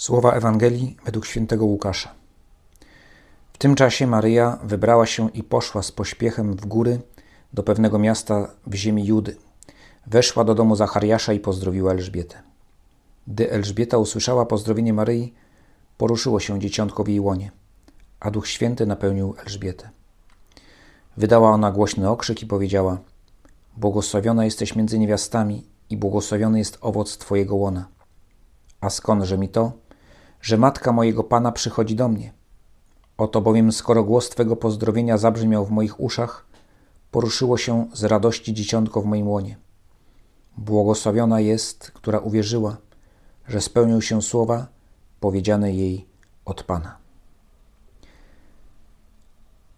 Słowa 0.00 0.32
Ewangelii 0.32 0.96
według 1.04 1.26
świętego 1.26 1.64
Łukasza. 1.64 2.14
W 3.52 3.58
tym 3.58 3.74
czasie 3.74 4.06
Maryja 4.06 4.58
wybrała 4.64 5.06
się 5.06 5.30
i 5.30 5.42
poszła 5.42 5.82
z 5.82 5.92
pośpiechem 5.92 6.54
w 6.54 6.66
góry 6.66 7.00
do 7.52 7.62
pewnego 7.62 7.98
miasta 7.98 8.50
w 8.66 8.74
ziemi 8.74 9.06
Judy. 9.06 9.36
Weszła 10.06 10.44
do 10.44 10.54
domu 10.54 10.76
Zachariasza 10.76 11.32
i 11.32 11.40
pozdrowiła 11.40 11.92
Elżbietę. 11.92 12.42
Gdy 13.26 13.50
Elżbieta 13.50 13.98
usłyszała 13.98 14.46
pozdrowienie 14.46 14.92
Maryi, 14.92 15.34
poruszyło 15.98 16.40
się 16.40 16.60
dzieciątko 16.60 17.04
w 17.04 17.08
jej 17.08 17.20
łonie, 17.20 17.50
a 18.20 18.30
Duch 18.30 18.48
Święty 18.48 18.86
napełnił 18.86 19.34
Elżbietę. 19.44 19.90
Wydała 21.16 21.50
ona 21.50 21.72
głośny 21.72 22.10
okrzyk 22.10 22.42
i 22.42 22.46
powiedziała: 22.46 22.98
Błogosławiona 23.76 24.44
jesteś 24.44 24.76
między 24.76 24.98
niewiastami 24.98 25.66
i 25.90 25.96
błogosławiony 25.96 26.58
jest 26.58 26.78
owoc 26.80 27.18
Twojego 27.18 27.56
łona. 27.56 27.88
A 28.80 28.90
skądże 28.90 29.38
mi 29.38 29.48
to, 29.48 29.72
że 30.42 30.58
matka 30.58 30.92
mojego 30.92 31.24
Pana 31.24 31.52
przychodzi 31.52 31.94
do 31.94 32.08
mnie? 32.08 32.32
Oto 33.18 33.40
bowiem, 33.40 33.72
skoro 33.72 34.04
głos 34.04 34.28
Twego 34.28 34.56
pozdrowienia 34.56 35.18
zabrzmiał 35.18 35.66
w 35.66 35.70
moich 35.70 36.00
uszach, 36.00 36.46
poruszyło 37.10 37.58
się 37.58 37.86
z 37.92 38.04
radości 38.04 38.54
dzieciątko 38.54 39.00
w 39.00 39.06
moim 39.06 39.28
łonie. 39.28 39.56
Błogosławiona 40.56 41.40
jest, 41.40 41.90
która 41.90 42.18
uwierzyła, 42.18 42.76
że 43.48 43.60
spełnią 43.60 44.00
się 44.00 44.22
słowa 44.22 44.66
powiedziane 45.20 45.72
jej 45.72 46.06
od 46.44 46.62
Pana. 46.62 46.96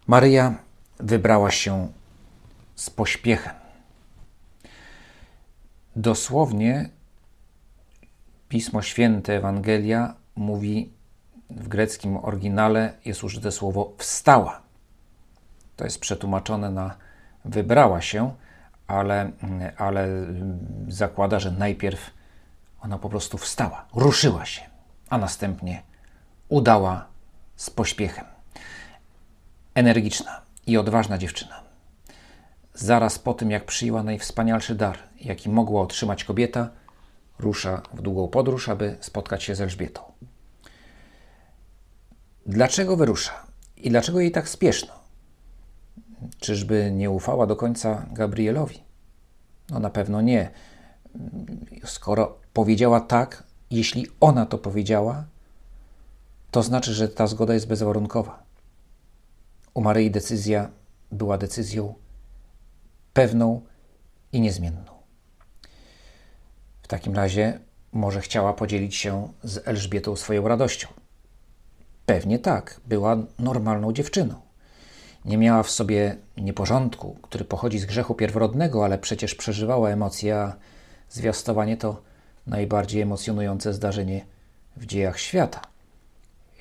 Maryja 0.07 0.55
wybrała 0.99 1.51
się 1.51 1.89
z 2.75 2.91
pośpiechem. 2.91 3.55
Dosłownie 5.97 6.91
Pismo 8.49 8.83
Święte, 8.83 9.37
Ewangelia 9.37 10.15
mówi 10.37 10.93
w 11.51 11.69
greckim 11.69 12.17
oryginale 12.17 12.95
jest 13.05 13.25
użyte 13.25 13.53
słowo 13.53 13.93
wstała. 13.99 14.63
To 15.77 15.85
jest 15.85 16.01
przetłumaczone 16.01 16.71
na 16.71 16.97
wybrała 17.45 18.01
się, 18.01 18.35
ale, 18.87 19.31
ale 19.77 20.09
zakłada, 20.89 21.41
że 21.41 21.51
najpierw 21.51 22.11
ona 22.81 22.99
po 22.99 23.09
prostu 23.09 23.39
wstała, 23.39 23.87
ruszyła 23.95 24.45
się, 24.47 24.63
a 25.11 25.19
następnie 25.19 25.83
udała 26.49 27.07
z 27.57 27.71
pośpiechem. 27.71 28.25
Energiczna 29.75 30.43
i 30.67 30.77
odważna 30.77 31.19
dziewczyna. 31.19 31.63
Zaraz 32.75 33.19
po 33.19 33.35
tym, 33.35 33.51
jak 33.51 33.65
przyjęła 33.65 34.03
najwspanialszy 34.03 34.75
dar, 34.75 34.99
jaki 35.21 35.49
mogła 35.49 35.83
otrzymać 35.83 36.25
kobieta, 36.25 36.69
rusza 37.39 37.83
w 37.95 38.03
długą 38.03 38.29
podróż, 38.29 38.69
aby 38.69 38.97
spotkać 39.01 39.43
się 39.43 39.55
z 39.55 39.61
Elżbietą. 39.61 40.03
Dlaczego 42.47 42.97
wyrusza? 42.97 43.47
I 43.77 43.91
dlaczego 43.91 44.21
jej 44.21 44.31
tak 44.31 44.49
spieszno? 44.49 44.95
Czyżby 46.39 46.91
nie 46.95 47.11
ufała 47.11 47.47
do 47.47 47.57
końca 47.57 48.07
Gabrielowi? 48.13 48.83
No 49.71 49.81
na 49.81 49.91
pewno 49.91 50.21
nie. 50.21 50.51
Skoro 51.85 52.39
powiedziała 52.53 53.01
tak, 53.01 53.45
jeśli 53.71 54.07
ona 54.21 54.47
to 54.47 54.59
powiedziała, 54.59 55.25
to 56.51 56.63
znaczy, 56.63 56.95
że 56.95 57.09
ta 57.09 57.27
zgoda 57.27 57.55
jest 57.55 57.67
bezwarunkowa. 57.67 58.43
U 59.75 59.81
Maryi 59.81 60.11
decyzja 60.11 60.71
była 61.13 61.39
decyzją 61.39 61.95
pewną 63.13 63.61
i 64.33 64.41
niezmienną. 64.41 65.02
Takim 66.93 67.15
razie 67.15 67.59
może 67.93 68.21
chciała 68.21 68.55
podzielić 68.55 68.97
się 68.97 69.33
z 69.43 69.69
Elżbietą 69.69 70.17
swoją 70.17 70.49
radością. 70.49 70.89
Pewnie 72.07 72.39
tak, 72.39 72.81
była 72.87 73.17
normalną 73.39 73.93
dziewczyną. 73.93 74.35
Nie 75.25 75.39
miała 75.39 75.63
w 75.63 75.71
sobie 75.71 76.17
nieporządku, 76.37 77.17
który 77.23 77.45
pochodzi 77.45 77.79
z 77.79 77.85
grzechu 77.85 78.15
pierworodnego, 78.15 78.85
ale 78.85 78.99
przecież 78.99 79.35
przeżywała 79.35 79.91
emocje, 79.91 80.37
a 80.37 80.57
zwiastowanie 81.09 81.77
to 81.77 82.03
najbardziej 82.47 83.03
emocjonujące 83.03 83.73
zdarzenie 83.73 84.25
w 84.77 84.87
dziejach 84.87 85.19
świata. 85.21 85.61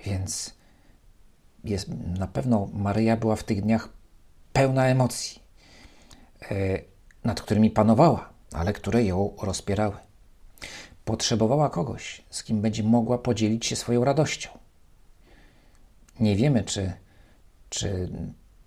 Więc 0.06 0.54
jest, 1.64 1.90
na 2.20 2.28
pewno 2.28 2.70
Maryja 2.74 3.18
była 3.18 3.36
w 3.36 3.44
tych 3.44 3.62
dniach 3.62 3.90
pełna 4.54 4.88
emocji, 4.88 5.42
e, 6.52 6.80
nad 7.24 7.42
którymi 7.42 7.70
panowała, 7.72 8.30
ale 8.54 8.74
które 8.74 9.04
ją 9.04 9.34
rozpierały. 9.42 10.11
Potrzebowała 11.06 11.70
kogoś, 11.70 12.22
z 12.30 12.44
kim 12.44 12.62
będzie 12.62 12.84
mogła 12.84 13.18
podzielić 13.18 13.66
się 13.66 13.76
swoją 13.76 14.04
radością. 14.04 14.50
Nie 16.20 16.36
wiemy, 16.36 16.64
czy, 16.64 16.94
czy 17.70 18.10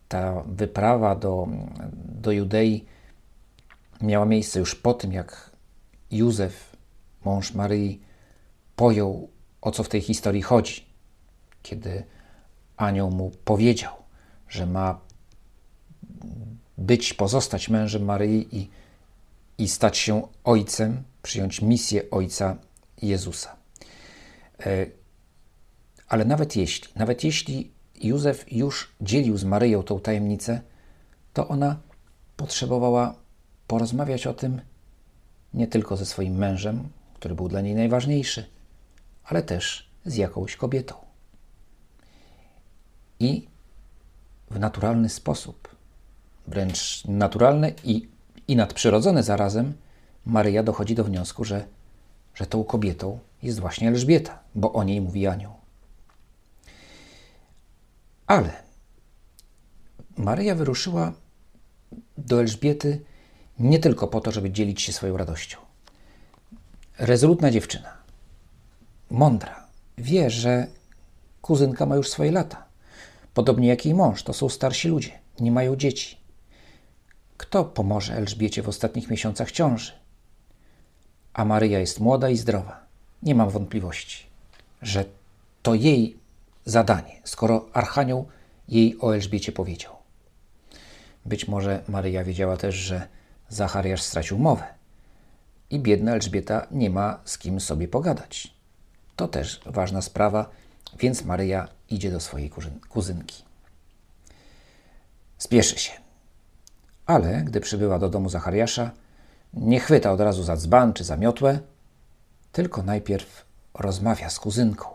ta 0.09 0.43
wyprawa 0.47 1.17
do, 1.17 1.49
do 1.95 2.33
Judei 2.33 2.85
miała 4.01 4.25
miejsce 4.25 4.59
już 4.59 4.75
po 4.75 4.95
tym, 4.95 5.13
jak 5.13 5.51
Józef, 6.11 6.77
mąż 7.25 7.55
Maryi, 7.55 8.01
pojął, 8.77 9.29
o 9.61 9.71
co 9.71 9.83
w 9.83 9.89
tej 9.89 10.01
historii 10.01 10.43
chodzi, 10.43 10.85
kiedy 11.63 12.05
anioł 12.77 13.11
mu 13.11 13.31
powiedział, 13.45 13.93
że 14.49 14.67
ma 14.67 15.01
być, 16.79 17.15
pozostać 17.15 17.69
mężem 17.69 18.05
Maryi 18.05 18.59
i, 18.59 18.71
i 19.59 19.69
stać 19.69 19.99
się 19.99 20.29
ojcem, 20.45 21.03
przyjąć 21.25 21.63
misję 21.63 22.11
ojca 22.11 22.57
Jezusa. 23.03 23.57
E, 24.61 24.87
ale 26.09 26.25
nawet 26.25 26.57
jeśli, 26.57 26.89
nawet 26.97 27.25
jeśli 27.25 27.71
Józef 27.95 28.53
już 28.53 28.93
dzielił 29.01 29.37
z 29.37 29.45
Maryją 29.45 29.83
tą 29.83 30.01
tajemnicę, 30.01 30.61
to 31.33 31.49
ona 31.49 31.81
potrzebowała 32.37 33.15
porozmawiać 33.67 34.27
o 34.27 34.35
tym 34.35 34.61
nie 35.55 35.67
tylko 35.67 35.97
ze 35.97 36.07
swoim 36.07 36.35
mężem, 36.35 36.89
który 37.15 37.35
był 37.35 37.49
dla 37.49 37.61
niej 37.61 37.75
najważniejszy, 37.75 38.47
ale 39.25 39.43
też 39.43 39.91
z 40.05 40.17
jakąś 40.17 40.57
kobietą. 40.57 40.95
I 43.21 43.49
w 44.51 44.59
naturalny 44.59 45.09
sposób, 45.09 45.77
wręcz 46.47 47.05
naturalny 47.05 47.75
i, 47.85 48.09
i 48.49 48.57
nadprzyrodzony 48.57 49.23
zarazem, 49.23 49.75
Maryja 50.27 50.63
dochodzi 50.63 50.95
do 50.95 51.05
wniosku, 51.05 51.45
że, 51.45 51.67
że 52.35 52.47
tą 52.47 52.65
kobietą 52.65 53.19
jest 53.43 53.61
właśnie 53.61 53.89
Elżbieta, 53.89 54.39
bo 54.55 54.73
o 54.73 54.85
niej 54.85 55.01
mówi 55.01 55.27
anioł. 55.27 55.53
Ale 58.27 58.51
Maryja 60.17 60.55
wyruszyła 60.55 61.13
do 62.19 62.41
Elżbiety 62.41 63.01
nie 63.59 63.79
tylko 63.79 64.09
po 64.09 64.21
to, 64.21 64.33
żeby 64.33 64.51
dzielić 64.51 64.83
się 64.83 64.93
swoją 64.93 65.17
radością. 65.17 65.59
Rezolutna 66.99 67.51
dziewczyna, 67.51 67.97
mądra, 69.11 69.67
wie, 69.99 70.31
że 70.31 70.67
kuzynka 71.43 71.87
ma 71.87 71.97
już 71.97 72.11
swoje 72.11 72.33
lata. 72.33 72.65
Podobnie 73.35 73.69
jak 73.69 73.85
jej 73.85 73.95
mąż, 73.95 74.23
to 74.23 74.33
są 74.33 74.49
starsi 74.49 74.89
ludzie, 74.89 75.11
nie 75.41 75.53
mają 75.53 75.77
dzieci. 75.77 76.19
Kto 77.37 77.65
pomoże 77.65 78.15
Elżbiecie 78.15 78.63
w 78.63 78.69
ostatnich 78.69 79.11
miesiącach 79.11 79.51
ciąży? 79.51 79.93
A 81.35 81.45
Maryja 81.45 81.81
jest 81.81 82.01
młoda 82.01 82.29
i 82.29 82.37
zdrowa. 82.37 82.81
Nie 83.23 83.35
mam 83.35 83.51
wątpliwości, 83.51 84.27
że 84.83 85.05
to 85.63 85.75
jej 85.75 86.17
zadanie, 86.65 87.21
skoro 87.25 87.67
Archanioł 87.73 88.29
jej 88.69 88.97
o 89.01 89.15
Elżbiecie 89.15 89.53
powiedział. 89.53 89.93
Być 91.27 91.49
może 91.49 91.83
Maryja 91.89 92.25
wiedziała 92.25 92.57
też, 92.57 92.75
że 92.75 93.09
Zachariasz 93.49 94.03
stracił 94.03 94.39
mowę 94.39 94.65
i 95.71 95.79
biedna 95.79 96.13
Elżbieta 96.13 96.67
nie 96.71 96.91
ma 96.91 97.21
z 97.25 97.39
kim 97.39 97.61
sobie 97.61 97.89
pogadać. 97.89 98.55
To 99.17 99.29
też 99.29 99.61
ważna 99.67 100.03
sprawa, 100.03 100.51
więc 100.99 101.25
Maryja 101.25 101.69
idzie 101.91 102.11
do 102.11 102.21
swojej 102.21 102.51
kuzynki. 102.89 103.45
Spieszy 105.39 105.79
się. 105.79 105.93
Ale 107.07 107.43
gdy 107.43 107.61
przybyła 107.61 107.99
do 107.99 108.09
domu 108.09 108.29
Zachariasza, 108.29 108.91
nie 109.57 109.81
chwyta 109.81 110.13
od 110.13 110.21
razu 110.21 110.43
za 110.43 110.57
dzban 110.57 110.93
czy 110.93 111.05
za 111.05 111.17
miotłę, 111.17 111.59
tylko 112.53 112.83
najpierw 112.83 113.47
rozmawia 113.75 114.31
z 114.31 114.41
kuzynką 114.41 114.95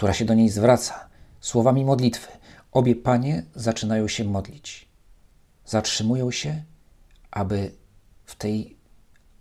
która 0.00 0.12
się 0.12 0.24
do 0.24 0.34
niej 0.34 0.48
zwraca 0.48 1.08
słowami 1.40 1.84
modlitwy. 1.84 2.28
Obie 2.72 2.96
panie 2.96 3.42
zaczynają 3.54 4.08
się 4.08 4.24
modlić. 4.24 4.88
Zatrzymują 5.66 6.30
się, 6.30 6.62
aby 7.30 7.72
w 8.24 8.36
tej 8.36 8.76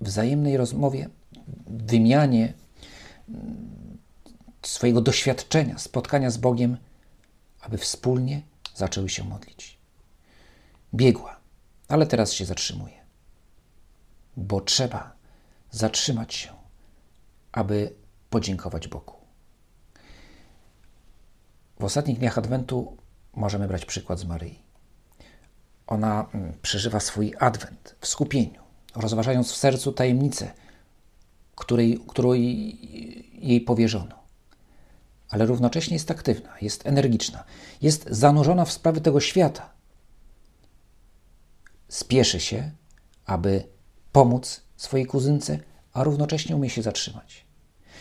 wzajemnej 0.01 0.57
rozmowie, 0.57 1.09
wymianie 1.67 2.53
mm, 3.29 3.97
swojego 4.61 5.01
doświadczenia, 5.01 5.77
spotkania 5.77 6.29
z 6.29 6.38
Bogiem, 6.38 6.77
aby 7.61 7.77
wspólnie 7.77 8.41
zaczęły 8.75 9.09
się 9.09 9.23
modlić. 9.23 9.77
Biegła, 10.94 11.39
ale 11.88 12.06
teraz 12.06 12.33
się 12.33 12.45
zatrzymuje, 12.45 12.99
bo 14.39 14.62
trzeba 14.62 15.12
zatrzymać 15.71 16.33
się, 16.33 16.50
aby 17.51 17.94
podziękować 18.30 18.88
Bogu. 18.88 19.19
w 21.80 21.83
ostatnich 21.83 22.19
dniach 22.19 22.38
Adwentu 22.38 22.97
możemy 23.33 23.68
brać 23.68 23.86
przykład 23.86 24.19
z 24.19 24.25
Maryi. 24.25 24.59
Ona 25.88 26.30
mm, 26.33 26.53
przeżywa 26.62 27.00
swój 27.00 27.33
adwent 27.39 27.95
w 28.00 28.07
skupieniu, 28.07 28.62
rozważając 28.95 29.51
w 29.51 29.56
sercu 29.56 29.91
tajemnicę, 29.91 30.51
której, 31.56 32.03
którą 32.07 32.33
jej 32.33 33.62
powierzono. 33.62 34.19
Ale 35.30 35.45
równocześnie 35.45 35.95
jest 35.95 36.12
aktywna, 36.12 36.50
jest 36.62 36.88
energiczna, 36.88 37.44
jest 37.81 38.07
zanurzona 38.09 38.65
w 38.65 38.71
sprawy 38.71 39.01
tego 39.01 39.19
świata. 39.19 39.69
Spieszy 41.88 42.39
się, 42.39 42.71
aby 43.25 43.63
pomóc 44.11 44.61
swojej 44.77 45.06
kuzynce, 45.06 45.59
a 45.94 46.03
równocześnie 46.03 46.56
umie 46.56 46.69
się 46.69 46.81
zatrzymać. 46.81 47.45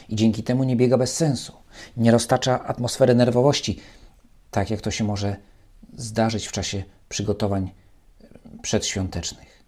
I 0.09 0.17
dzięki 0.17 0.43
temu 0.43 0.65
nie 0.65 0.77
biega 0.77 0.99
bez 0.99 1.17
sensu, 1.17 1.53
nie 1.97 2.11
roztacza 2.11 2.65
atmosfery 2.65 3.15
nerwowości, 3.15 3.81
tak 4.51 4.71
jak 4.71 4.81
to 4.81 4.91
się 4.91 5.05
może 5.05 5.37
zdarzyć 5.97 6.47
w 6.47 6.53
czasie 6.53 6.85
przygotowań 7.09 7.71
przedświątecznych. 8.63 9.65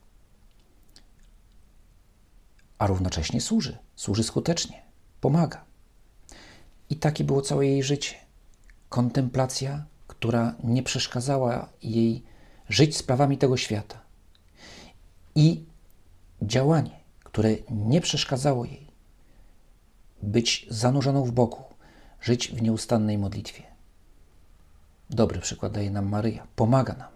A 2.79 2.87
równocześnie 2.87 3.41
służy, 3.41 3.79
służy 3.97 4.25
skutecznie, 4.25 4.83
pomaga. 5.21 5.65
I 6.91 6.97
takie 6.97 7.25
było 7.25 7.43
całe 7.43 7.67
jej 7.67 7.83
życie. 7.83 8.15
Kontemplacja, 8.89 9.85
która 10.07 10.55
nie 10.65 10.83
przeszkadzała 10.83 11.69
jej 11.83 12.25
żyć 12.69 12.97
sprawami 12.97 13.39
tego 13.39 13.57
świata. 13.57 14.01
I 15.35 15.65
działanie, 16.43 17.01
które 17.25 17.51
nie 17.71 18.01
przeszkadzało 18.01 18.65
jej 18.65 18.87
być 20.23 20.67
zanurzoną 20.71 21.25
w 21.25 21.33
boku, 21.33 21.65
żyć 22.21 22.49
w 22.49 22.63
nieustannej 22.63 23.19
modlitwie. 23.19 23.63
Dobry 25.11 25.41
przykład 25.41 25.73
daje 25.73 25.91
nam 25.91 26.09
Maryja, 26.09 26.47
pomaga 26.57 26.93
nam, 26.95 27.13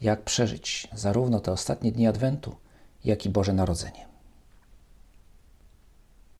jak 0.00 0.22
przeżyć 0.22 0.88
zarówno 0.92 1.40
te 1.40 1.52
ostatnie 1.52 1.92
dni 1.92 2.06
Adwentu, 2.06 2.56
jak 3.04 3.26
i 3.26 3.30
Boże 3.30 3.52
Narodzenie. 3.52 4.13